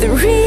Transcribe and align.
the 0.00 0.10
real 0.14 0.37